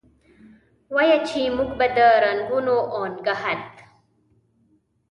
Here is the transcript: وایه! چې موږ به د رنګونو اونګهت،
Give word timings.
وایه! 0.93 1.17
چې 1.27 1.41
موږ 1.55 1.69
به 1.79 1.87
د 1.95 1.97
رنګونو 2.23 2.75
اونګهت، 2.95 3.67